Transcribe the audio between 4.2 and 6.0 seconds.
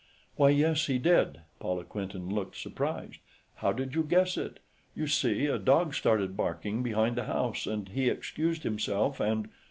it? You see, a dog